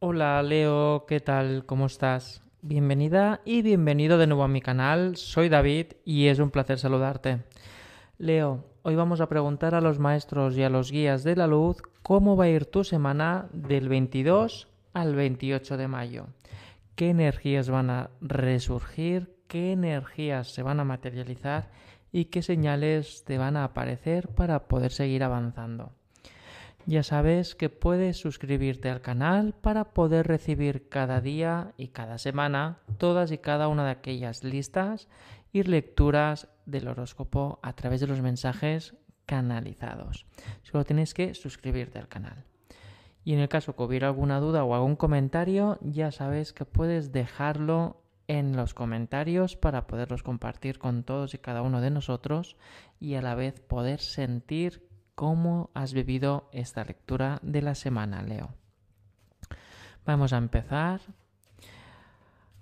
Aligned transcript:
Hola 0.00 0.40
Leo, 0.44 1.06
¿qué 1.08 1.18
tal? 1.18 1.66
¿Cómo 1.66 1.86
estás? 1.86 2.40
Bienvenida 2.62 3.40
y 3.44 3.62
bienvenido 3.62 4.16
de 4.16 4.28
nuevo 4.28 4.44
a 4.44 4.48
mi 4.48 4.60
canal. 4.60 5.16
Soy 5.16 5.48
David 5.48 5.86
y 6.04 6.28
es 6.28 6.38
un 6.38 6.52
placer 6.52 6.78
saludarte. 6.78 7.42
Leo, 8.16 8.64
hoy 8.82 8.94
vamos 8.94 9.20
a 9.20 9.28
preguntar 9.28 9.74
a 9.74 9.80
los 9.80 9.98
maestros 9.98 10.56
y 10.56 10.62
a 10.62 10.70
los 10.70 10.92
guías 10.92 11.24
de 11.24 11.34
la 11.34 11.48
luz 11.48 11.82
cómo 12.04 12.36
va 12.36 12.44
a 12.44 12.48
ir 12.48 12.66
tu 12.66 12.84
semana 12.84 13.48
del 13.52 13.88
22 13.88 14.68
al 14.92 15.16
28 15.16 15.76
de 15.76 15.88
mayo. 15.88 16.26
¿Qué 16.94 17.10
energías 17.10 17.68
van 17.68 17.90
a 17.90 18.10
resurgir? 18.20 19.34
¿Qué 19.48 19.72
energías 19.72 20.46
se 20.54 20.62
van 20.62 20.78
a 20.78 20.84
materializar? 20.84 21.72
¿Y 22.12 22.26
qué 22.26 22.42
señales 22.42 23.24
te 23.24 23.36
van 23.36 23.56
a 23.56 23.64
aparecer 23.64 24.28
para 24.28 24.68
poder 24.68 24.92
seguir 24.92 25.24
avanzando? 25.24 25.97
Ya 26.88 27.02
sabes 27.02 27.54
que 27.54 27.68
puedes 27.68 28.16
suscribirte 28.16 28.88
al 28.88 29.02
canal 29.02 29.52
para 29.52 29.92
poder 29.92 30.26
recibir 30.26 30.88
cada 30.88 31.20
día 31.20 31.74
y 31.76 31.88
cada 31.88 32.16
semana 32.16 32.78
todas 32.96 33.30
y 33.30 33.36
cada 33.36 33.68
una 33.68 33.84
de 33.84 33.90
aquellas 33.90 34.42
listas 34.42 35.06
y 35.52 35.64
lecturas 35.64 36.48
del 36.64 36.88
horóscopo 36.88 37.58
a 37.62 37.74
través 37.74 38.00
de 38.00 38.06
los 38.06 38.22
mensajes 38.22 38.94
canalizados. 39.26 40.24
Solo 40.62 40.86
tienes 40.86 41.12
que 41.12 41.34
suscribirte 41.34 41.98
al 41.98 42.08
canal. 42.08 42.46
Y 43.22 43.34
en 43.34 43.40
el 43.40 43.50
caso 43.50 43.76
que 43.76 43.82
hubiera 43.82 44.06
alguna 44.06 44.40
duda 44.40 44.64
o 44.64 44.74
algún 44.74 44.96
comentario, 44.96 45.76
ya 45.82 46.10
sabes 46.10 46.54
que 46.54 46.64
puedes 46.64 47.12
dejarlo 47.12 48.00
en 48.28 48.56
los 48.56 48.72
comentarios 48.72 49.56
para 49.56 49.86
poderlos 49.86 50.22
compartir 50.22 50.78
con 50.78 51.02
todos 51.02 51.34
y 51.34 51.38
cada 51.38 51.60
uno 51.60 51.82
de 51.82 51.90
nosotros 51.90 52.56
y 52.98 53.16
a 53.16 53.20
la 53.20 53.34
vez 53.34 53.60
poder 53.60 54.00
sentir 54.00 54.87
cómo 55.18 55.70
has 55.74 55.94
vivido 55.94 56.48
esta 56.52 56.84
lectura 56.84 57.40
de 57.42 57.60
la 57.60 57.74
semana, 57.74 58.22
Leo. 58.22 58.50
Vamos 60.06 60.32
a 60.32 60.36
empezar 60.36 61.00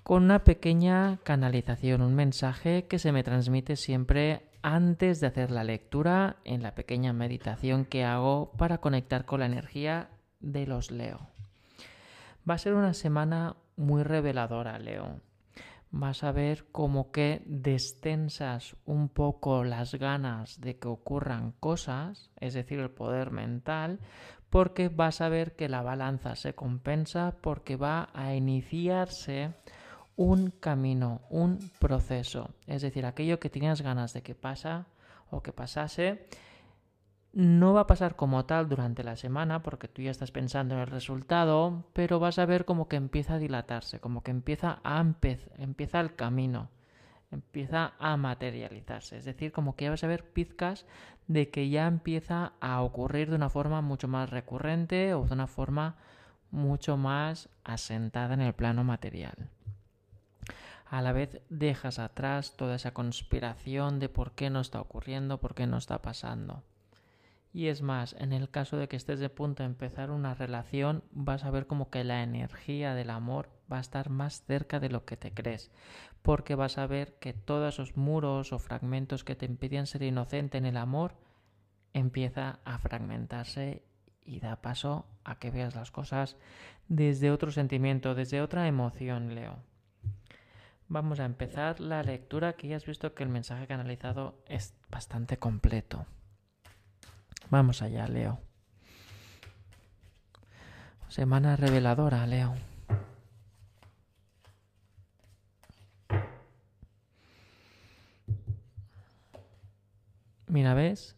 con 0.02 0.23
una 0.23 0.42
pequeña 0.42 1.19
canalización, 1.22 2.00
un 2.00 2.14
mensaje 2.14 2.86
que 2.86 2.98
se 2.98 3.12
me 3.12 3.22
transmite 3.22 3.77
siempre 3.77 4.48
antes 4.62 5.20
de 5.20 5.27
hacer 5.27 5.50
la 5.50 5.64
lectura 5.64 6.36
en 6.45 6.62
la 6.62 6.75
pequeña 6.75 7.12
meditación 7.12 7.84
que 7.84 8.06
hago 8.06 8.53
para 8.53 8.78
conectar 8.78 9.27
con 9.27 9.41
la 9.41 9.47
energía 9.47 10.08
de 10.41 10.67
los 10.67 10.91
Leo. 10.91 11.28
Va 12.48 12.55
a 12.55 12.58
ser 12.58 12.73
una 12.73 12.95
semana 12.95 13.56
muy 13.77 14.02
reveladora, 14.02 14.78
Leo 14.78 15.20
vas 15.98 16.25
a 16.25 16.33
ver 16.33 16.66
como 16.72 17.11
que 17.11 17.42
destensas 17.47 18.77
un 18.84 19.08
poco 19.08 19.64
las 19.64 19.94
ganas 19.94 20.61
de 20.61 20.78
que 20.78 20.89
ocurran 20.89 21.52
cosas, 21.52 22.30
es 22.41 22.55
decir, 22.55 22.78
el 22.78 22.91
poder 22.91 23.30
mental, 23.30 24.00
porque 24.50 24.89
vas 24.89 25.20
a 25.20 25.28
ver 25.28 25.56
que 25.56 25.69
la 25.69 25.83
balanza 25.83 26.36
se 26.36 26.55
compensa 26.55 27.36
porque 27.41 27.77
va 27.77 28.11
a 28.14 28.34
iniciarse 28.34 29.55
un 30.17 30.50
camino, 30.50 31.22
un 31.28 31.58
proceso, 31.78 32.55
es 32.67 32.83
decir, 32.83 33.05
aquello 33.05 33.39
que 33.39 33.50
tenías 33.50 33.83
ganas 33.83 34.12
de 34.12 34.22
que 34.22 34.34
pasa 34.34 34.86
o 35.30 35.42
que 35.42 35.52
pasase, 35.52 36.27
no 37.37 37.75
va 37.75 37.83
a 37.83 37.87
pasar 37.87 38.17
como 38.17 38.47
tal 38.47 38.67
durante 38.67 39.05
la 39.05 39.15
semana 39.15 39.62
porque 39.62 39.89
tú 39.89 40.01
ya 40.01 40.11
estás 40.11 40.31
pensando 40.31 40.75
en 40.75 40.81
el 40.81 40.87
resultado, 40.87 41.84
pero 41.92 42.19
vas 42.19 42.39
a 42.39 42.47
ver 42.47 42.65
como 42.65 42.89
que 42.89 42.97
empieza 42.97 43.34
a 43.34 43.39
dilatarse, 43.39 44.01
como 44.01 44.23
que 44.23 44.31
empieza 44.31 44.81
a 44.84 45.05
empieza 45.59 46.01
el 46.01 46.17
camino, 46.17 46.70
empieza 47.31 47.92
a 47.98 48.17
materializarse, 48.17 49.19
es 49.19 49.27
decir, 49.27 49.53
como 49.53 49.77
que 49.77 49.84
ya 49.84 49.91
vas 49.91 50.03
a 50.03 50.07
ver 50.07 50.33
pizcas 50.33 50.87
de 51.27 51.51
que 51.51 51.69
ya 51.69 51.87
empieza 51.87 52.55
a 52.59 52.81
ocurrir 52.81 53.29
de 53.29 53.37
una 53.37 53.51
forma 53.51 53.83
mucho 53.83 54.09
más 54.09 54.31
recurrente 54.31 55.12
o 55.12 55.27
de 55.27 55.34
una 55.34 55.47
forma 55.47 55.97
mucho 56.51 56.97
más 56.97 57.51
asentada 57.64 58.33
en 58.33 58.41
el 58.41 58.55
plano 58.55 58.83
material. 58.83 59.51
A 60.87 61.03
la 61.03 61.12
vez 61.12 61.42
dejas 61.51 61.98
atrás 61.98 62.57
toda 62.57 62.77
esa 62.77 62.95
conspiración 62.95 63.98
de 63.98 64.09
por 64.09 64.33
qué 64.33 64.48
no 64.48 64.61
está 64.61 64.80
ocurriendo, 64.80 65.39
por 65.39 65.55
qué 65.55 65.67
no 65.67 65.77
está 65.77 66.01
pasando. 66.01 66.63
Y 67.56 67.68
es 67.68 67.80
más, 67.80 68.14
en 68.18 68.34
el 68.34 68.50
caso 68.50 68.77
de 68.77 68.86
que 68.86 68.96
estés 68.96 69.18
de 69.18 69.30
punto 69.30 69.62
a 69.62 69.67
empezar 69.67 70.11
una 70.11 70.34
relación, 70.34 71.02
vas 71.11 71.42
a 71.42 71.50
ver 71.50 71.67
como 71.67 71.89
que 71.89 72.05
la 72.05 72.22
energía 72.22 72.94
del 72.94 73.08
amor 73.08 73.48
va 73.72 73.78
a 73.78 73.80
estar 73.80 74.11
más 74.11 74.44
cerca 74.44 74.78
de 74.78 74.90
lo 74.90 75.06
que 75.06 75.17
te 75.17 75.33
crees, 75.33 75.70
porque 76.20 76.55
vas 76.55 76.77
a 76.77 76.86
ver 76.86 77.14
que 77.14 77.33
todos 77.33 77.72
esos 77.72 77.96
muros 77.96 78.52
o 78.52 78.58
fragmentos 78.58 79.24
que 79.24 79.36
te 79.36 79.46
impedían 79.46 79.86
ser 79.86 80.02
inocente 80.02 80.58
en 80.58 80.66
el 80.66 80.77
amor 80.77 81.16
empieza 81.95 82.61
a 82.66 82.77
fragmentarse 82.77 83.83
y 84.20 84.40
da 84.40 84.61
paso 84.61 85.06
a 85.24 85.39
que 85.39 85.50
veas 85.50 85.74
las 85.74 85.90
cosas 85.90 86.36
desde 86.89 87.30
otro 87.30 87.52
sentimiento, 87.52 88.14
desde 88.14 88.42
otra 88.42 88.68
emoción, 88.68 89.34
Leo. 89.34 89.56
Vamos 90.89 91.20
a 91.20 91.24
empezar 91.24 91.80
la 91.80 92.02
lectura 92.02 92.52
que 92.52 92.68
ya 92.68 92.77
has 92.77 92.84
visto 92.84 93.14
que 93.14 93.22
el 93.22 93.30
mensaje 93.30 93.66
canalizado 93.66 94.45
es 94.46 94.74
bastante 94.90 95.39
completo. 95.39 96.05
Vamos 97.51 97.83
allá, 97.83 98.08
Leo. 98.08 98.40
Semana 101.08 101.57
reveladora, 101.57 102.27
Leo. 102.27 102.55
Mira, 110.48 110.74
¿ves? 110.74 111.17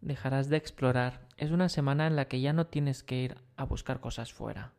Dejarás 0.00 0.48
de 0.48 0.56
explorar. 0.56 1.20
Es 1.36 1.50
una 1.50 1.68
semana 1.68 2.06
en 2.06 2.16
la 2.16 2.26
que 2.26 2.40
ya 2.40 2.52
no 2.52 2.66
tienes 2.66 3.02
que 3.02 3.16
ir 3.16 3.36
a 3.56 3.64
buscar 3.64 4.00
cosas 4.00 4.32
fuera. 4.32 4.72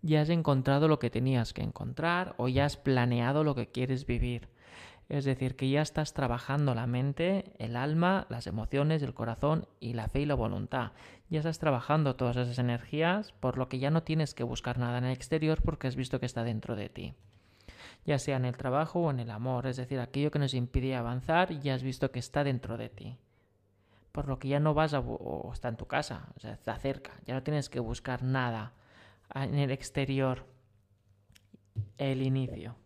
Ya 0.00 0.20
has 0.20 0.30
encontrado 0.30 0.88
lo 0.88 0.98
que 0.98 1.10
tenías 1.10 1.52
que 1.52 1.62
encontrar 1.62 2.34
o 2.38 2.48
ya 2.48 2.64
has 2.64 2.76
planeado 2.76 3.44
lo 3.44 3.54
que 3.54 3.68
quieres 3.70 4.06
vivir. 4.06 4.48
Es 5.08 5.24
decir, 5.24 5.56
que 5.56 5.70
ya 5.70 5.80
estás 5.80 6.12
trabajando 6.12 6.74
la 6.74 6.86
mente, 6.86 7.52
el 7.58 7.76
alma, 7.76 8.26
las 8.28 8.46
emociones, 8.46 9.02
el 9.02 9.14
corazón 9.14 9.66
y 9.80 9.94
la 9.94 10.08
fe 10.08 10.20
y 10.20 10.26
la 10.26 10.34
voluntad. 10.34 10.92
Ya 11.30 11.38
estás 11.38 11.58
trabajando 11.58 12.14
todas 12.14 12.36
esas 12.36 12.58
energías, 12.58 13.32
por 13.32 13.56
lo 13.56 13.70
que 13.70 13.78
ya 13.78 13.90
no 13.90 14.02
tienes 14.02 14.34
que 14.34 14.44
buscar 14.44 14.78
nada 14.78 14.98
en 14.98 15.04
el 15.04 15.12
exterior 15.12 15.62
porque 15.62 15.86
has 15.86 15.96
visto 15.96 16.20
que 16.20 16.26
está 16.26 16.44
dentro 16.44 16.76
de 16.76 16.90
ti. 16.90 17.14
Ya 18.04 18.18
sea 18.18 18.36
en 18.36 18.44
el 18.44 18.56
trabajo 18.56 19.00
o 19.00 19.10
en 19.10 19.20
el 19.20 19.30
amor, 19.30 19.66
es 19.66 19.78
decir, 19.78 19.98
aquello 19.98 20.30
que 20.30 20.38
nos 20.38 20.52
impide 20.52 20.94
avanzar, 20.94 21.58
ya 21.58 21.74
has 21.74 21.82
visto 21.82 22.10
que 22.10 22.18
está 22.18 22.44
dentro 22.44 22.76
de 22.76 22.90
ti. 22.90 23.16
Por 24.12 24.28
lo 24.28 24.38
que 24.38 24.48
ya 24.48 24.60
no 24.60 24.74
vas 24.74 24.92
a... 24.92 25.00
o 25.00 25.50
está 25.52 25.68
en 25.68 25.76
tu 25.76 25.86
casa, 25.86 26.28
o 26.36 26.40
sea, 26.40 26.52
está 26.52 26.76
cerca, 26.78 27.12
ya 27.24 27.34
no 27.34 27.42
tienes 27.42 27.70
que 27.70 27.80
buscar 27.80 28.22
nada 28.22 28.72
en 29.34 29.54
el 29.54 29.70
exterior. 29.70 30.44
El 31.96 32.22
inicio. 32.22 32.76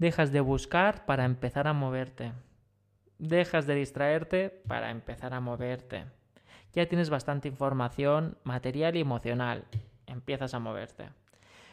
Dejas 0.00 0.32
de 0.32 0.40
buscar 0.40 1.04
para 1.04 1.26
empezar 1.26 1.68
a 1.68 1.74
moverte. 1.74 2.32
Dejas 3.18 3.66
de 3.66 3.74
distraerte 3.74 4.48
para 4.48 4.90
empezar 4.90 5.34
a 5.34 5.40
moverte. 5.40 6.06
Ya 6.72 6.86
tienes 6.86 7.10
bastante 7.10 7.48
información 7.48 8.38
material 8.42 8.96
y 8.96 9.00
emocional. 9.00 9.66
Empiezas 10.06 10.54
a 10.54 10.58
moverte. 10.58 11.10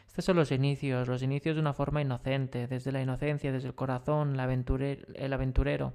Estos 0.08 0.26
son 0.26 0.36
los 0.36 0.52
inicios, 0.52 1.08
los 1.08 1.24
inicios 1.24 1.56
de 1.56 1.62
una 1.62 1.72
forma 1.72 2.02
inocente, 2.02 2.68
desde 2.68 2.92
la 2.92 3.02
inocencia, 3.02 3.54
desde 3.54 3.70
el 3.70 3.76
corazón, 3.76 4.38
el 4.38 5.34
aventurero. 5.34 5.94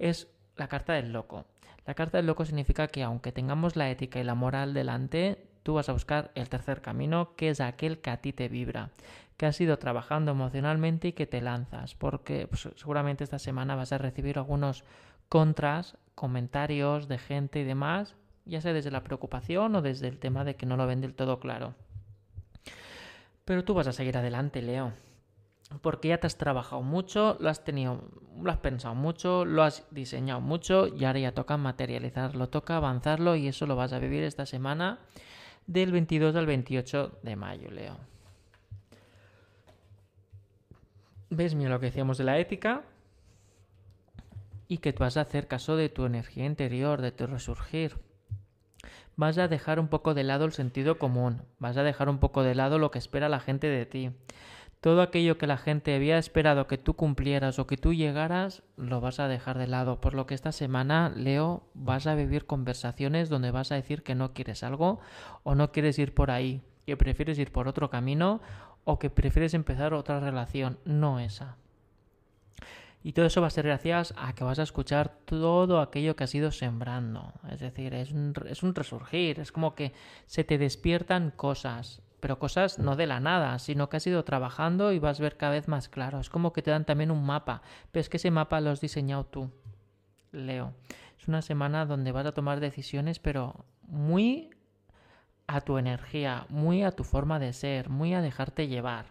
Es 0.00 0.26
la 0.56 0.66
carta 0.66 0.94
del 0.94 1.12
loco. 1.12 1.44
La 1.86 1.94
carta 1.94 2.18
del 2.18 2.26
loco 2.26 2.44
significa 2.44 2.88
que 2.88 3.04
aunque 3.04 3.30
tengamos 3.30 3.76
la 3.76 3.88
ética 3.90 4.18
y 4.18 4.24
la 4.24 4.34
moral 4.34 4.74
delante, 4.74 5.46
tú 5.62 5.74
vas 5.74 5.88
a 5.88 5.92
buscar 5.92 6.32
el 6.34 6.48
tercer 6.48 6.80
camino, 6.80 7.36
que 7.36 7.50
es 7.50 7.60
aquel 7.60 8.00
que 8.00 8.10
a 8.10 8.16
ti 8.16 8.32
te 8.32 8.48
vibra, 8.48 8.90
que 9.40 9.46
has 9.46 9.58
ido 9.58 9.78
trabajando 9.78 10.32
emocionalmente 10.32 11.08
y 11.08 11.12
que 11.14 11.26
te 11.26 11.40
lanzas, 11.40 11.94
porque 11.94 12.46
pues, 12.46 12.68
seguramente 12.76 13.24
esta 13.24 13.38
semana 13.38 13.74
vas 13.74 13.90
a 13.90 13.96
recibir 13.96 14.36
algunos 14.36 14.84
contras, 15.30 15.96
comentarios 16.14 17.08
de 17.08 17.16
gente 17.16 17.60
y 17.60 17.64
demás, 17.64 18.16
ya 18.44 18.60
sea 18.60 18.74
desde 18.74 18.90
la 18.90 19.02
preocupación 19.02 19.74
o 19.76 19.80
desde 19.80 20.08
el 20.08 20.18
tema 20.18 20.44
de 20.44 20.56
que 20.56 20.66
no 20.66 20.76
lo 20.76 20.86
ven 20.86 21.00
del 21.00 21.14
todo 21.14 21.40
claro. 21.40 21.74
Pero 23.46 23.64
tú 23.64 23.72
vas 23.72 23.86
a 23.86 23.94
seguir 23.94 24.18
adelante, 24.18 24.60
Leo. 24.60 24.92
Porque 25.80 26.08
ya 26.08 26.18
te 26.18 26.26
has 26.26 26.36
trabajado 26.36 26.82
mucho, 26.82 27.38
lo 27.40 27.48
has 27.48 27.64
tenido, 27.64 28.10
lo 28.42 28.50
has 28.50 28.58
pensado 28.58 28.94
mucho, 28.94 29.46
lo 29.46 29.62
has 29.62 29.86
diseñado 29.90 30.42
mucho 30.42 30.86
y 30.86 31.06
ahora 31.06 31.20
ya 31.20 31.32
toca 31.32 31.56
materializarlo, 31.56 32.50
toca 32.50 32.76
avanzarlo 32.76 33.36
y 33.36 33.48
eso 33.48 33.64
lo 33.64 33.74
vas 33.74 33.94
a 33.94 34.00
vivir 34.00 34.22
esta 34.22 34.44
semana 34.44 34.98
del 35.66 35.92
22 35.92 36.36
al 36.36 36.44
28 36.44 37.20
de 37.22 37.36
mayo, 37.36 37.70
Leo. 37.70 38.10
¿Ves, 41.30 41.54
mira 41.54 41.70
lo 41.70 41.80
que 41.80 41.86
decíamos 41.86 42.18
de 42.18 42.24
la 42.24 42.38
ética? 42.38 42.82
Y 44.68 44.78
que 44.78 44.92
tú 44.92 45.00
vas 45.00 45.16
a 45.16 45.22
hacer 45.22 45.48
caso 45.48 45.76
de 45.76 45.88
tu 45.88 46.04
energía 46.04 46.44
interior, 46.44 47.00
de 47.00 47.12
tu 47.12 47.26
resurgir. 47.26 47.96
Vas 49.16 49.38
a 49.38 49.48
dejar 49.48 49.80
un 49.80 49.88
poco 49.88 50.14
de 50.14 50.24
lado 50.24 50.44
el 50.44 50.52
sentido 50.52 50.98
común, 50.98 51.42
vas 51.58 51.76
a 51.76 51.82
dejar 51.82 52.08
un 52.08 52.18
poco 52.18 52.42
de 52.42 52.54
lado 52.54 52.78
lo 52.78 52.90
que 52.90 52.98
espera 52.98 53.28
la 53.28 53.40
gente 53.40 53.68
de 53.68 53.86
ti 53.86 54.10
todo 54.80 55.02
aquello 55.02 55.36
que 55.36 55.46
la 55.46 55.58
gente 55.58 55.94
había 55.94 56.16
esperado 56.16 56.66
que 56.66 56.78
tú 56.78 56.94
cumplieras 56.94 57.58
o 57.58 57.66
que 57.66 57.76
tú 57.76 57.92
llegaras, 57.92 58.62
lo 58.76 59.00
vas 59.00 59.20
a 59.20 59.28
dejar 59.28 59.58
de 59.58 59.66
lado. 59.66 60.00
Por 60.00 60.14
lo 60.14 60.26
que 60.26 60.34
esta 60.34 60.52
semana, 60.52 61.12
Leo, 61.14 61.64
vas 61.74 62.06
a 62.06 62.14
vivir 62.14 62.46
conversaciones 62.46 63.28
donde 63.28 63.50
vas 63.50 63.72
a 63.72 63.74
decir 63.74 64.02
que 64.02 64.14
no 64.14 64.32
quieres 64.32 64.62
algo 64.62 65.00
o 65.42 65.54
no 65.54 65.70
quieres 65.70 65.98
ir 65.98 66.14
por 66.14 66.30
ahí, 66.30 66.62
que 66.86 66.96
prefieres 66.96 67.38
ir 67.38 67.52
por 67.52 67.68
otro 67.68 67.90
camino 67.90 68.40
o 68.84 68.98
que 68.98 69.10
prefieres 69.10 69.54
empezar 69.54 69.94
otra 69.94 70.20
relación, 70.20 70.78
no 70.84 71.20
esa. 71.20 71.56
Y 73.02 73.12
todo 73.12 73.24
eso 73.24 73.40
va 73.40 73.46
a 73.46 73.50
ser 73.50 73.66
gracias 73.66 74.12
a 74.18 74.34
que 74.34 74.44
vas 74.44 74.58
a 74.58 74.62
escuchar 74.62 75.16
todo 75.24 75.80
aquello 75.80 76.16
que 76.16 76.24
has 76.24 76.34
ido 76.34 76.50
sembrando. 76.50 77.32
Es 77.50 77.60
decir, 77.60 77.94
es 77.94 78.12
un, 78.12 78.34
es 78.46 78.62
un 78.62 78.74
resurgir, 78.74 79.40
es 79.40 79.52
como 79.52 79.74
que 79.74 79.92
se 80.26 80.44
te 80.44 80.58
despiertan 80.58 81.30
cosas, 81.30 82.02
pero 82.20 82.38
cosas 82.38 82.78
no 82.78 82.96
de 82.96 83.06
la 83.06 83.20
nada, 83.20 83.58
sino 83.58 83.88
que 83.88 83.96
has 83.96 84.06
ido 84.06 84.22
trabajando 84.24 84.92
y 84.92 84.98
vas 84.98 85.18
a 85.18 85.22
ver 85.22 85.38
cada 85.38 85.52
vez 85.52 85.66
más 85.66 85.88
claro. 85.88 86.20
Es 86.20 86.28
como 86.28 86.52
que 86.52 86.60
te 86.60 86.70
dan 86.70 86.84
también 86.84 87.10
un 87.10 87.24
mapa, 87.24 87.62
pero 87.90 88.02
es 88.02 88.10
que 88.10 88.18
ese 88.18 88.30
mapa 88.30 88.60
lo 88.60 88.70
has 88.70 88.82
diseñado 88.82 89.24
tú. 89.24 89.50
Leo. 90.32 90.74
Es 91.18 91.26
una 91.26 91.42
semana 91.42 91.86
donde 91.86 92.12
vas 92.12 92.26
a 92.26 92.32
tomar 92.32 92.60
decisiones, 92.60 93.18
pero 93.18 93.64
muy 93.82 94.50
a 95.50 95.60
tu 95.62 95.78
energía, 95.78 96.46
muy 96.48 96.82
a 96.84 96.92
tu 96.92 97.04
forma 97.04 97.38
de 97.38 97.52
ser, 97.52 97.88
muy 97.88 98.14
a 98.14 98.22
dejarte 98.22 98.68
llevar 98.68 99.06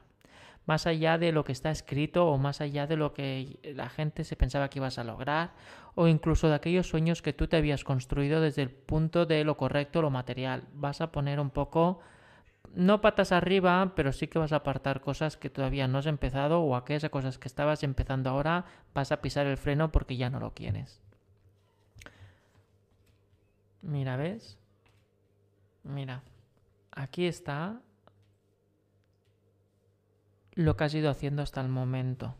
más 0.69 0.85
allá 0.85 1.17
de 1.17 1.31
lo 1.31 1.43
que 1.43 1.51
está 1.51 1.71
escrito 1.71 2.27
o 2.27 2.37
más 2.37 2.61
allá 2.61 2.85
de 2.85 2.95
lo 2.95 3.11
que 3.11 3.59
la 3.75 3.89
gente 3.89 4.23
se 4.23 4.35
pensaba 4.35 4.69
que 4.69 4.77
ibas 4.77 4.99
a 4.99 5.03
lograr 5.03 5.49
o 5.95 6.07
incluso 6.07 6.47
de 6.47 6.53
aquellos 6.53 6.87
sueños 6.87 7.23
que 7.23 7.33
tú 7.33 7.47
te 7.47 7.57
habías 7.57 7.83
construido 7.83 8.39
desde 8.39 8.61
el 8.61 8.69
punto 8.69 9.25
de 9.25 9.43
lo 9.43 9.57
correcto, 9.57 10.03
lo 10.03 10.11
material. 10.11 10.65
Vas 10.75 11.01
a 11.01 11.11
poner 11.11 11.39
un 11.39 11.49
poco, 11.49 12.01
no 12.75 13.01
patas 13.01 13.31
arriba, 13.31 13.93
pero 13.95 14.13
sí 14.13 14.27
que 14.27 14.37
vas 14.37 14.53
a 14.53 14.57
apartar 14.57 15.01
cosas 15.01 15.37
que 15.37 15.49
todavía 15.49 15.87
no 15.87 15.97
has 15.97 16.05
empezado 16.05 16.61
o 16.61 16.75
aquellas 16.75 17.09
cosas 17.09 17.39
que 17.39 17.47
estabas 17.47 17.81
empezando 17.81 18.29
ahora 18.29 18.65
vas 18.93 19.11
a 19.11 19.21
pisar 19.21 19.47
el 19.47 19.57
freno 19.57 19.91
porque 19.91 20.17
ya 20.17 20.29
no 20.29 20.39
lo 20.39 20.53
quieres. 20.53 21.01
Mira, 23.81 24.17
¿ves? 24.17 24.58
Mira, 25.89 26.21
aquí 26.91 27.25
está 27.25 27.81
lo 30.53 30.77
que 30.77 30.83
has 30.83 30.93
ido 30.93 31.09
haciendo 31.09 31.41
hasta 31.41 31.61
el 31.61 31.69
momento. 31.69 32.35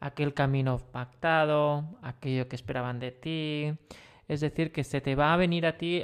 Aquel 0.00 0.32
camino 0.32 0.78
pactado, 0.78 1.84
aquello 2.00 2.48
que 2.48 2.56
esperaban 2.56 2.98
de 2.98 3.10
ti. 3.10 3.74
Es 4.26 4.40
decir, 4.40 4.72
que 4.72 4.84
se 4.84 5.02
te 5.02 5.14
va 5.14 5.34
a 5.34 5.36
venir 5.36 5.66
a 5.66 5.76
ti 5.76 6.02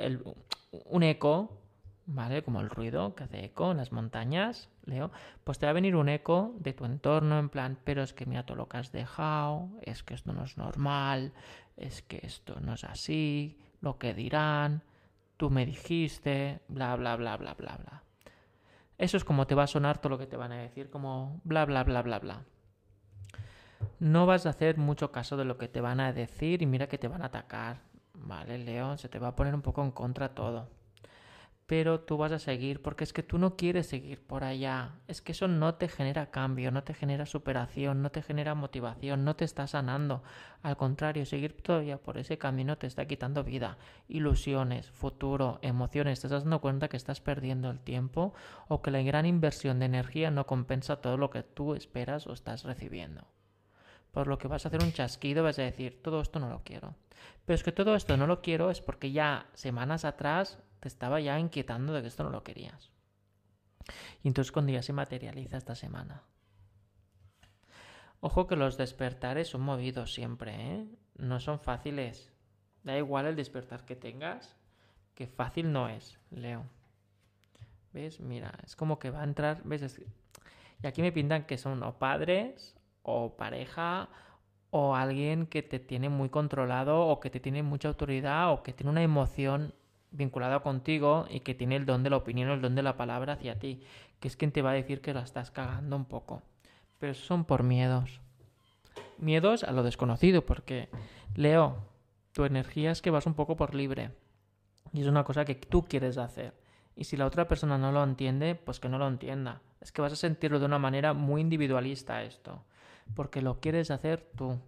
un 0.84 1.02
eco, 1.02 1.58
¿vale? 2.04 2.42
Como 2.42 2.60
el 2.60 2.68
ruido 2.68 3.14
que 3.14 3.24
hace 3.24 3.46
eco 3.46 3.70
en 3.70 3.78
las 3.78 3.90
montañas, 3.90 4.68
Leo. 4.84 5.10
Pues 5.42 5.58
te 5.58 5.64
va 5.64 5.70
a 5.70 5.74
venir 5.74 5.96
un 5.96 6.10
eco 6.10 6.54
de 6.58 6.74
tu 6.74 6.84
entorno, 6.84 7.38
en 7.38 7.48
plan, 7.48 7.78
pero 7.82 8.02
es 8.02 8.12
que 8.12 8.26
mira 8.26 8.44
todo 8.44 8.58
lo 8.58 8.68
que 8.68 8.76
has 8.76 8.92
dejado, 8.92 9.70
es 9.80 10.02
que 10.02 10.12
esto 10.12 10.34
no 10.34 10.44
es 10.44 10.58
normal, 10.58 11.32
es 11.78 12.02
que 12.02 12.20
esto 12.22 12.60
no 12.60 12.74
es 12.74 12.84
así, 12.84 13.58
lo 13.80 13.98
que 13.98 14.12
dirán, 14.12 14.82
tú 15.40 15.48
me 15.48 15.64
dijiste, 15.64 16.60
bla, 16.68 16.94
bla, 16.96 17.16
bla, 17.16 17.34
bla, 17.38 17.54
bla, 17.54 17.78
bla. 17.78 18.02
Eso 18.98 19.16
es 19.16 19.24
como 19.24 19.46
te 19.46 19.54
va 19.54 19.62
a 19.62 19.66
sonar 19.66 19.96
todo 19.96 20.10
lo 20.10 20.18
que 20.18 20.26
te 20.26 20.36
van 20.36 20.52
a 20.52 20.58
decir, 20.58 20.90
como 20.90 21.40
bla, 21.44 21.64
bla, 21.64 21.82
bla, 21.82 22.02
bla, 22.02 22.18
bla. 22.18 22.44
No 24.00 24.26
vas 24.26 24.44
a 24.44 24.50
hacer 24.50 24.76
mucho 24.76 25.10
caso 25.12 25.38
de 25.38 25.46
lo 25.46 25.56
que 25.56 25.66
te 25.66 25.80
van 25.80 25.98
a 25.98 26.12
decir 26.12 26.60
y 26.60 26.66
mira 26.66 26.88
que 26.88 26.98
te 26.98 27.08
van 27.08 27.22
a 27.22 27.28
atacar. 27.28 27.80
Vale, 28.12 28.58
León, 28.58 28.98
se 28.98 29.08
te 29.08 29.18
va 29.18 29.28
a 29.28 29.34
poner 29.34 29.54
un 29.54 29.62
poco 29.62 29.82
en 29.82 29.92
contra 29.92 30.34
todo 30.34 30.68
pero 31.70 32.00
tú 32.00 32.16
vas 32.16 32.32
a 32.32 32.40
seguir 32.40 32.82
porque 32.82 33.04
es 33.04 33.12
que 33.12 33.22
tú 33.22 33.38
no 33.38 33.54
quieres 33.54 33.86
seguir 33.86 34.20
por 34.20 34.42
allá. 34.42 34.96
Es 35.06 35.22
que 35.22 35.30
eso 35.30 35.46
no 35.46 35.76
te 35.76 35.86
genera 35.86 36.32
cambio, 36.32 36.72
no 36.72 36.82
te 36.82 36.94
genera 36.94 37.26
superación, 37.26 38.02
no 38.02 38.10
te 38.10 38.22
genera 38.22 38.56
motivación, 38.56 39.24
no 39.24 39.36
te 39.36 39.44
está 39.44 39.68
sanando. 39.68 40.24
Al 40.64 40.76
contrario, 40.76 41.24
seguir 41.26 41.62
todavía 41.62 41.96
por 41.96 42.18
ese 42.18 42.38
camino 42.38 42.76
te 42.76 42.88
está 42.88 43.06
quitando 43.06 43.44
vida, 43.44 43.78
ilusiones, 44.08 44.90
futuro, 44.90 45.60
emociones. 45.62 46.20
Te 46.20 46.26
estás 46.26 46.42
dando 46.42 46.60
cuenta 46.60 46.88
que 46.88 46.96
estás 46.96 47.20
perdiendo 47.20 47.70
el 47.70 47.78
tiempo 47.78 48.34
o 48.66 48.82
que 48.82 48.90
la 48.90 49.02
gran 49.02 49.24
inversión 49.24 49.78
de 49.78 49.86
energía 49.86 50.32
no 50.32 50.48
compensa 50.48 51.00
todo 51.00 51.18
lo 51.18 51.30
que 51.30 51.44
tú 51.44 51.76
esperas 51.76 52.26
o 52.26 52.32
estás 52.32 52.64
recibiendo. 52.64 53.28
Por 54.10 54.26
lo 54.26 54.38
que 54.38 54.48
vas 54.48 54.64
a 54.64 54.70
hacer 54.70 54.82
un 54.82 54.92
chasquido, 54.92 55.44
vas 55.44 55.60
a 55.60 55.62
decir, 55.62 56.02
todo 56.02 56.20
esto 56.20 56.40
no 56.40 56.48
lo 56.48 56.64
quiero. 56.64 56.96
Pero 57.44 57.54
es 57.54 57.62
que 57.62 57.70
todo 57.70 57.94
esto 57.94 58.16
no 58.16 58.26
lo 58.26 58.42
quiero 58.42 58.72
es 58.72 58.80
porque 58.80 59.12
ya 59.12 59.46
semanas 59.54 60.04
atrás 60.04 60.58
te 60.80 60.88
estaba 60.88 61.20
ya 61.20 61.38
inquietando 61.38 61.92
de 61.92 62.02
que 62.02 62.08
esto 62.08 62.24
no 62.24 62.30
lo 62.30 62.42
querías. 62.42 62.90
Y 64.22 64.28
entonces 64.28 64.52
cuando 64.52 64.72
ya 64.72 64.82
se 64.82 64.92
materializa 64.92 65.56
esta 65.56 65.74
semana. 65.74 66.22
Ojo 68.20 68.46
que 68.46 68.56
los 68.56 68.76
despertares 68.76 69.48
son 69.48 69.62
movidos 69.62 70.12
siempre, 70.12 70.54
¿eh? 70.54 70.86
No 71.16 71.40
son 71.40 71.58
fáciles. 71.58 72.32
Da 72.82 72.96
igual 72.96 73.26
el 73.26 73.36
despertar 73.36 73.84
que 73.84 73.96
tengas, 73.96 74.56
que 75.14 75.26
fácil 75.26 75.72
no 75.72 75.88
es, 75.88 76.18
Leo. 76.30 76.64
¿Ves? 77.92 78.20
Mira, 78.20 78.52
es 78.64 78.76
como 78.76 78.98
que 78.98 79.10
va 79.10 79.20
a 79.20 79.24
entrar, 79.24 79.62
¿ves? 79.64 80.00
Y 80.82 80.86
aquí 80.86 81.02
me 81.02 81.12
pintan 81.12 81.44
que 81.44 81.58
son 81.58 81.82
o 81.82 81.98
padres, 81.98 82.74
o 83.02 83.36
pareja, 83.36 84.08
o 84.70 84.94
alguien 84.94 85.46
que 85.46 85.62
te 85.62 85.78
tiene 85.78 86.08
muy 86.08 86.28
controlado, 86.28 87.06
o 87.06 87.20
que 87.20 87.30
te 87.30 87.40
tiene 87.40 87.62
mucha 87.62 87.88
autoridad, 87.88 88.52
o 88.52 88.62
que 88.62 88.72
tiene 88.72 88.90
una 88.90 89.02
emoción 89.02 89.74
vinculado 90.10 90.62
contigo 90.62 91.26
y 91.30 91.40
que 91.40 91.54
tiene 91.54 91.76
el 91.76 91.86
don 91.86 92.02
de 92.02 92.10
la 92.10 92.16
opinión, 92.16 92.50
el 92.50 92.60
don 92.60 92.74
de 92.74 92.82
la 92.82 92.96
palabra 92.96 93.34
hacia 93.34 93.58
ti, 93.58 93.82
que 94.18 94.28
es 94.28 94.36
quien 94.36 94.52
te 94.52 94.62
va 94.62 94.70
a 94.70 94.74
decir 94.74 95.00
que 95.00 95.14
la 95.14 95.20
estás 95.20 95.50
cagando 95.50 95.96
un 95.96 96.04
poco. 96.04 96.42
Pero 96.98 97.14
son 97.14 97.44
por 97.44 97.62
miedos. 97.62 98.20
Miedos 99.18 99.64
a 99.64 99.72
lo 99.72 99.82
desconocido, 99.82 100.44
porque 100.44 100.88
Leo, 101.34 101.78
tu 102.32 102.44
energía 102.44 102.90
es 102.90 103.02
que 103.02 103.10
vas 103.10 103.26
un 103.26 103.34
poco 103.34 103.56
por 103.56 103.74
libre. 103.74 104.10
Y 104.92 105.00
es 105.00 105.06
una 105.06 105.24
cosa 105.24 105.44
que 105.44 105.54
tú 105.54 105.84
quieres 105.84 106.18
hacer. 106.18 106.54
Y 106.96 107.04
si 107.04 107.16
la 107.16 107.26
otra 107.26 107.48
persona 107.48 107.78
no 107.78 107.92
lo 107.92 108.02
entiende, 108.02 108.54
pues 108.54 108.80
que 108.80 108.88
no 108.88 108.98
lo 108.98 109.06
entienda. 109.08 109.62
Es 109.80 109.92
que 109.92 110.02
vas 110.02 110.12
a 110.12 110.16
sentirlo 110.16 110.58
de 110.58 110.66
una 110.66 110.78
manera 110.78 111.14
muy 111.14 111.40
individualista 111.40 112.22
esto. 112.22 112.64
Porque 113.14 113.40
lo 113.40 113.60
quieres 113.60 113.90
hacer 113.90 114.28
tú. 114.36 114.58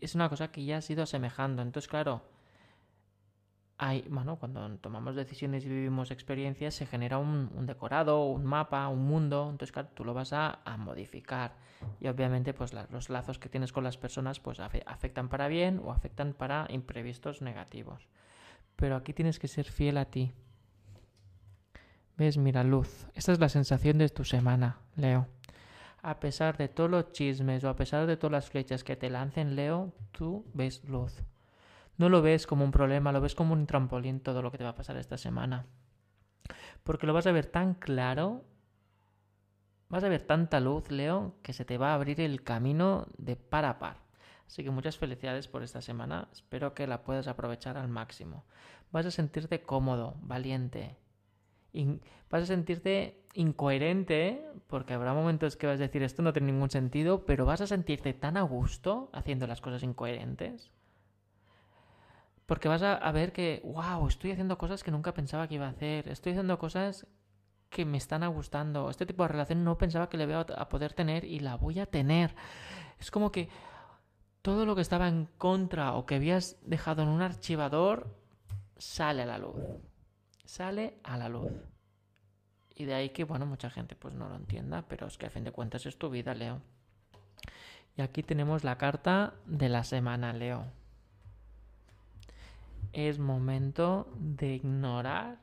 Es 0.00 0.14
una 0.14 0.28
cosa 0.28 0.50
que 0.50 0.64
ya 0.64 0.78
has 0.78 0.90
ido 0.90 1.02
asemejando. 1.02 1.62
Entonces, 1.62 1.88
claro, 1.88 2.22
hay, 3.78 4.04
bueno, 4.10 4.36
cuando 4.36 4.68
tomamos 4.78 5.14
decisiones 5.14 5.64
y 5.64 5.68
vivimos 5.68 6.10
experiencias, 6.10 6.74
se 6.74 6.84
genera 6.84 7.18
un, 7.18 7.64
decorado, 7.64 8.24
un 8.26 8.44
mapa, 8.44 8.88
un 8.88 9.04
mundo, 9.06 9.48
entonces 9.50 9.72
claro, 9.72 9.88
tú 9.94 10.04
lo 10.04 10.14
vas 10.14 10.32
a, 10.32 10.58
modificar. 10.78 11.54
Y 12.00 12.08
obviamente, 12.08 12.52
pues 12.52 12.74
los 12.90 13.08
lazos 13.08 13.38
que 13.38 13.48
tienes 13.48 13.72
con 13.72 13.84
las 13.84 13.96
personas, 13.96 14.40
pues 14.40 14.58
afectan 14.58 15.28
para 15.28 15.46
bien 15.46 15.80
o 15.84 15.92
afectan 15.92 16.32
para 16.32 16.66
imprevistos 16.70 17.40
negativos. 17.40 18.08
Pero 18.74 18.96
aquí 18.96 19.12
tienes 19.12 19.38
que 19.38 19.46
ser 19.46 19.66
fiel 19.66 19.96
a 19.96 20.06
ti. 20.06 20.32
¿Ves? 22.16 22.36
Mira, 22.36 22.64
luz. 22.64 23.06
Esta 23.14 23.30
es 23.30 23.38
la 23.38 23.48
sensación 23.48 23.98
de 23.98 24.08
tu 24.08 24.24
semana, 24.24 24.78
Leo. 24.96 25.28
A 26.02 26.18
pesar 26.18 26.56
de 26.56 26.66
todos 26.68 26.90
los 26.90 27.12
chismes 27.12 27.62
o 27.62 27.68
a 27.68 27.76
pesar 27.76 28.08
de 28.08 28.16
todas 28.16 28.32
las 28.32 28.50
flechas 28.50 28.82
que 28.82 28.96
te 28.96 29.08
lancen, 29.08 29.54
Leo, 29.54 29.92
tú 30.10 30.44
ves 30.52 30.82
luz. 30.84 31.22
No 31.98 32.08
lo 32.08 32.22
ves 32.22 32.46
como 32.46 32.64
un 32.64 32.70
problema, 32.70 33.10
lo 33.10 33.20
ves 33.20 33.34
como 33.34 33.52
un 33.52 33.66
trampolín 33.66 34.20
todo 34.20 34.40
lo 34.40 34.52
que 34.52 34.58
te 34.58 34.64
va 34.64 34.70
a 34.70 34.76
pasar 34.76 34.96
esta 34.96 35.18
semana. 35.18 35.66
Porque 36.84 37.08
lo 37.08 37.12
vas 37.12 37.26
a 37.26 37.32
ver 37.32 37.46
tan 37.46 37.74
claro, 37.74 38.44
vas 39.88 40.04
a 40.04 40.08
ver 40.08 40.22
tanta 40.22 40.60
luz, 40.60 40.92
Leo, 40.92 41.34
que 41.42 41.52
se 41.52 41.64
te 41.64 41.76
va 41.76 41.90
a 41.90 41.94
abrir 41.94 42.20
el 42.20 42.44
camino 42.44 43.08
de 43.18 43.34
par 43.34 43.64
a 43.64 43.80
par. 43.80 43.96
Así 44.46 44.62
que 44.62 44.70
muchas 44.70 44.96
felicidades 44.96 45.48
por 45.48 45.64
esta 45.64 45.82
semana, 45.82 46.28
espero 46.32 46.72
que 46.72 46.86
la 46.86 47.02
puedas 47.02 47.26
aprovechar 47.26 47.76
al 47.76 47.88
máximo. 47.88 48.46
Vas 48.92 49.04
a 49.04 49.10
sentirte 49.10 49.62
cómodo, 49.62 50.14
valiente. 50.22 50.96
vas 52.30 52.44
a 52.44 52.46
sentirte 52.46 53.26
incoherente, 53.34 54.46
porque 54.68 54.94
habrá 54.94 55.14
momentos 55.14 55.56
que 55.56 55.66
vas 55.66 55.80
a 55.80 55.82
decir 55.82 56.04
esto 56.04 56.22
no 56.22 56.32
tiene 56.32 56.52
ningún 56.52 56.70
sentido, 56.70 57.26
pero 57.26 57.44
vas 57.44 57.60
a 57.60 57.66
sentirte 57.66 58.14
tan 58.14 58.36
a 58.36 58.42
gusto 58.42 59.10
haciendo 59.12 59.48
las 59.48 59.60
cosas 59.60 59.82
incoherentes 59.82 60.70
porque 62.48 62.66
vas 62.66 62.82
a, 62.82 63.12
ver 63.12 63.34
que, 63.34 63.60
wow, 63.62 64.08
estoy 64.08 64.30
haciendo 64.30 64.56
cosas 64.56 64.82
que 64.82 64.90
nunca 64.90 65.12
pensaba 65.12 65.46
que 65.46 65.56
iba 65.56 65.66
a 65.66 65.70
hacer. 65.70 66.08
Estoy 66.08 66.32
haciendo 66.32 66.58
cosas 66.58 67.06
que 67.68 67.84
me 67.84 67.98
están 67.98 68.26
gustando. 68.32 68.88
Este 68.88 69.04
tipo 69.04 69.22
de 69.22 69.28
relación 69.28 69.64
no 69.64 69.76
pensaba 69.76 70.08
que 70.08 70.16
le 70.16 70.24
iba 70.24 70.40
a 70.40 70.68
poder 70.70 70.94
tener 70.94 71.24
y 71.24 71.40
la 71.40 71.56
voy 71.56 71.78
a 71.78 71.84
tener. 71.84 72.34
Es 72.98 73.10
como 73.10 73.30
que 73.30 73.50
todo 74.40 74.64
lo 74.64 74.74
que 74.74 74.80
estaba 74.80 75.08
en 75.08 75.26
contra 75.36 75.92
o 75.92 76.06
que 76.06 76.14
habías 76.14 76.56
dejado 76.62 77.02
en 77.02 77.08
un 77.10 77.20
archivador 77.20 78.16
sale 78.78 79.24
a 79.24 79.26
la 79.26 79.36
luz. 79.36 79.62
Sale 80.46 80.94
a 81.02 81.18
la 81.18 81.28
luz. 81.28 81.52
Y 82.74 82.86
de 82.86 82.94
ahí 82.94 83.10
que, 83.10 83.24
bueno, 83.24 83.44
mucha 83.44 83.68
gente 83.68 83.94
pues 83.94 84.14
no 84.14 84.26
lo 84.26 84.36
entienda, 84.36 84.86
pero 84.88 85.06
es 85.06 85.18
que 85.18 85.26
a 85.26 85.30
fin 85.30 85.44
de 85.44 85.52
cuentas 85.52 85.84
es 85.84 85.98
tu 85.98 86.08
vida, 86.08 86.32
Leo. 86.32 86.62
Y 87.94 88.00
aquí 88.00 88.22
tenemos 88.22 88.64
la 88.64 88.78
carta 88.78 89.34
de 89.44 89.68
la 89.68 89.84
semana, 89.84 90.32
Leo 90.32 90.77
es 92.92 93.18
momento 93.18 94.12
de 94.18 94.54
ignorar 94.54 95.38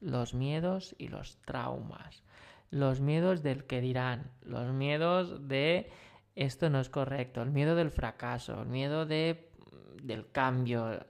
los 0.00 0.34
miedos 0.34 0.94
y 0.98 1.08
los 1.08 1.36
traumas. 1.44 2.22
Los 2.70 3.00
miedos 3.00 3.42
del 3.42 3.64
que 3.64 3.80
dirán, 3.80 4.30
los 4.42 4.72
miedos 4.72 5.48
de 5.48 5.90
esto 6.34 6.70
no 6.70 6.80
es 6.80 6.88
correcto, 6.88 7.42
el 7.42 7.50
miedo 7.50 7.74
del 7.74 7.90
fracaso, 7.90 8.62
el 8.62 8.68
miedo 8.68 9.04
de, 9.04 9.50
del 10.02 10.30
cambio, 10.30 11.04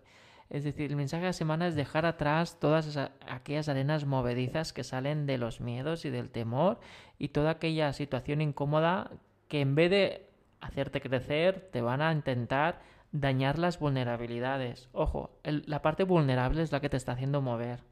Es 0.50 0.64
decir, 0.64 0.90
el 0.90 0.96
mensaje 0.96 1.22
de 1.22 1.28
la 1.28 1.32
semana 1.32 1.68
es 1.68 1.76
dejar 1.76 2.04
atrás 2.04 2.58
todas 2.58 2.98
aquellas 3.28 3.68
arenas 3.68 4.04
movedizas 4.04 4.72
que 4.72 4.84
salen 4.84 5.26
de 5.26 5.38
los 5.38 5.60
miedos 5.60 6.04
y 6.04 6.10
del 6.10 6.30
temor 6.30 6.80
y 7.18 7.28
toda 7.28 7.52
aquella 7.52 7.92
situación 7.92 8.40
incómoda 8.40 9.12
que 9.48 9.60
en 9.60 9.74
vez 9.74 9.90
de 9.90 10.32
hacerte 10.62 11.00
crecer, 11.00 11.68
te 11.72 11.82
van 11.82 12.00
a 12.00 12.12
intentar 12.12 12.80
dañar 13.12 13.58
las 13.58 13.78
vulnerabilidades. 13.78 14.88
Ojo, 14.92 15.38
la 15.44 15.82
parte 15.82 16.04
vulnerable 16.04 16.62
es 16.62 16.72
la 16.72 16.80
que 16.80 16.88
te 16.88 16.96
está 16.96 17.12
haciendo 17.12 17.40
mover. 17.40 17.84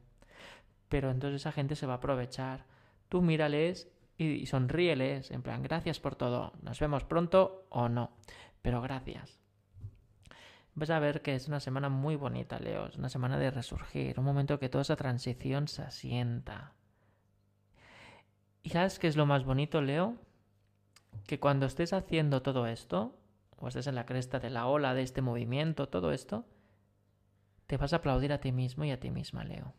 Pero 0.89 1.09
entonces 1.09 1.41
esa 1.41 1.51
gente 1.51 1.75
se 1.75 1.85
va 1.85 1.93
a 1.93 1.97
aprovechar. 1.97 2.65
Tú 3.07 3.21
mírales 3.21 3.89
y, 4.17 4.45
sonríeles, 4.45 5.31
en 5.31 5.41
plan, 5.41 5.63
gracias 5.63 5.99
por 5.99 6.15
todo, 6.15 6.53
nos 6.61 6.79
vemos 6.79 7.03
pronto 7.03 7.65
o 7.69 7.89
no, 7.89 8.11
pero 8.61 8.81
gracias. 8.81 9.39
Vas 10.73 10.89
a 10.89 10.99
ver 10.99 11.21
que 11.21 11.35
es 11.35 11.47
una 11.47 11.59
semana 11.59 11.89
muy 11.89 12.15
bonita, 12.15 12.59
Leo, 12.59 12.87
es 12.87 12.97
una 12.97 13.09
semana 13.09 13.37
de 13.37 13.51
resurgir, 13.51 14.19
un 14.19 14.25
momento 14.25 14.59
que 14.59 14.69
toda 14.69 14.83
esa 14.83 14.95
transición 14.95 15.67
se 15.67 15.81
asienta. 15.81 16.73
¿Y 18.63 18.69
sabes 18.69 18.99
qué 18.99 19.07
es 19.07 19.15
lo 19.15 19.25
más 19.25 19.43
bonito, 19.43 19.81
Leo? 19.81 20.15
Que 21.25 21.39
cuando 21.39 21.65
estés 21.65 21.91
haciendo 21.91 22.41
todo 22.41 22.67
esto, 22.67 23.17
o 23.61 23.67
estés 23.67 23.87
en 23.87 23.95
la 23.95 24.05
cresta 24.05 24.39
de 24.39 24.49
la 24.49 24.67
ola 24.67 24.93
de 24.93 25.03
este 25.03 25.21
movimiento, 25.21 25.87
todo 25.87 26.11
esto, 26.11 26.45
te 27.67 27.77
vas 27.77 27.93
a 27.93 27.97
aplaudir 27.97 28.33
a 28.33 28.41
ti 28.41 28.51
mismo 28.51 28.83
y 28.83 28.91
a 28.91 28.99
ti 28.99 29.11
misma, 29.11 29.43
Leo. 29.43 29.73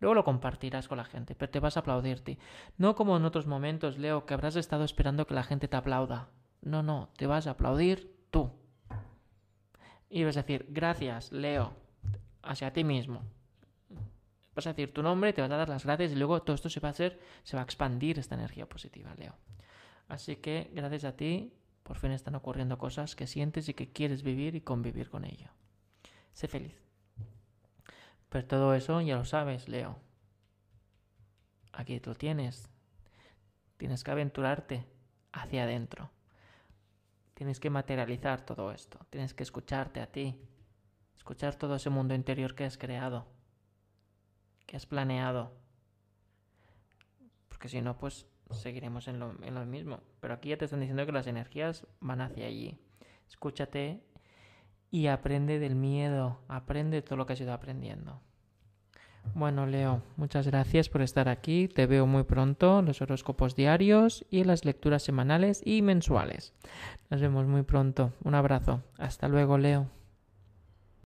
Luego 0.00 0.14
lo 0.14 0.24
compartirás 0.24 0.86
con 0.86 0.98
la 0.98 1.04
gente, 1.04 1.34
pero 1.34 1.50
te 1.50 1.58
vas 1.58 1.76
a 1.76 1.80
aplaudirte. 1.80 2.38
No 2.76 2.94
como 2.94 3.16
en 3.16 3.24
otros 3.24 3.46
momentos, 3.46 3.98
Leo, 3.98 4.26
que 4.26 4.34
habrás 4.34 4.54
estado 4.54 4.84
esperando 4.84 5.26
que 5.26 5.34
la 5.34 5.42
gente 5.42 5.66
te 5.66 5.76
aplauda. 5.76 6.28
No, 6.60 6.82
no, 6.82 7.10
te 7.16 7.26
vas 7.26 7.46
a 7.46 7.52
aplaudir 7.52 8.14
tú. 8.30 8.52
Y 10.08 10.24
vas 10.24 10.36
a 10.36 10.42
decir, 10.42 10.66
gracias, 10.68 11.32
Leo, 11.32 11.72
hacia 12.42 12.72
ti 12.72 12.84
mismo. 12.84 13.22
Vas 14.54 14.66
a 14.66 14.70
decir 14.70 14.92
tu 14.92 15.02
nombre, 15.02 15.32
te 15.32 15.40
vas 15.40 15.50
a 15.50 15.56
dar 15.56 15.68
las 15.68 15.84
gracias 15.84 16.12
y 16.12 16.16
luego 16.16 16.42
todo 16.42 16.54
esto 16.54 16.68
se 16.68 16.80
va 16.80 16.88
a 16.88 16.92
hacer, 16.92 17.20
se 17.42 17.56
va 17.56 17.62
a 17.62 17.64
expandir 17.64 18.18
esta 18.18 18.34
energía 18.34 18.68
positiva, 18.68 19.14
Leo. 19.16 19.34
Así 20.08 20.36
que 20.36 20.70
gracias 20.72 21.04
a 21.04 21.16
ti, 21.16 21.52
por 21.88 21.96
fin 21.96 22.12
están 22.12 22.34
ocurriendo 22.34 22.76
cosas 22.76 23.16
que 23.16 23.26
sientes 23.26 23.66
y 23.70 23.72
que 23.72 23.90
quieres 23.90 24.22
vivir 24.22 24.54
y 24.54 24.60
convivir 24.60 25.08
con 25.08 25.24
ello. 25.24 25.48
Sé 26.34 26.46
feliz. 26.46 26.78
Pero 28.28 28.46
todo 28.46 28.74
eso 28.74 29.00
ya 29.00 29.16
lo 29.16 29.24
sabes, 29.24 29.70
Leo. 29.70 29.96
Aquí 31.72 31.98
lo 32.04 32.14
tienes. 32.14 32.68
Tienes 33.78 34.04
que 34.04 34.10
aventurarte 34.10 34.84
hacia 35.32 35.62
adentro. 35.62 36.10
Tienes 37.32 37.58
que 37.58 37.70
materializar 37.70 38.42
todo 38.42 38.70
esto. 38.70 38.98
Tienes 39.08 39.32
que 39.32 39.44
escucharte 39.44 40.02
a 40.02 40.12
ti. 40.12 40.38
Escuchar 41.16 41.54
todo 41.54 41.76
ese 41.76 41.88
mundo 41.88 42.14
interior 42.14 42.54
que 42.54 42.66
has 42.66 42.76
creado. 42.76 43.26
Que 44.66 44.76
has 44.76 44.84
planeado. 44.84 45.56
Porque 47.48 47.70
si 47.70 47.80
no, 47.80 47.96
pues 47.96 48.26
seguiremos 48.50 49.08
en 49.08 49.18
lo, 49.18 49.34
en 49.42 49.54
lo 49.54 49.64
mismo. 49.66 50.00
Pero 50.20 50.34
aquí 50.34 50.50
ya 50.50 50.56
te 50.56 50.64
están 50.64 50.80
diciendo 50.80 51.04
que 51.06 51.12
las 51.12 51.26
energías 51.26 51.86
van 52.00 52.20
hacia 52.20 52.46
allí. 52.46 52.78
Escúchate 53.28 54.02
y 54.90 55.06
aprende 55.08 55.58
del 55.58 55.74
miedo, 55.74 56.40
aprende 56.48 57.02
todo 57.02 57.16
lo 57.16 57.26
que 57.26 57.34
has 57.34 57.40
ido 57.40 57.52
aprendiendo. 57.52 58.20
Bueno, 59.34 59.66
Leo, 59.66 60.02
muchas 60.16 60.46
gracias 60.46 60.88
por 60.88 61.02
estar 61.02 61.28
aquí. 61.28 61.68
Te 61.68 61.86
veo 61.86 62.06
muy 62.06 62.24
pronto 62.24 62.82
los 62.82 63.02
horóscopos 63.02 63.54
diarios 63.54 64.24
y 64.30 64.44
las 64.44 64.64
lecturas 64.64 65.02
semanales 65.02 65.60
y 65.64 65.82
mensuales. 65.82 66.54
Nos 67.10 67.20
vemos 67.20 67.46
muy 67.46 67.62
pronto. 67.62 68.12
Un 68.24 68.34
abrazo. 68.34 68.82
Hasta 68.96 69.28
luego, 69.28 69.58
Leo. 69.58 69.97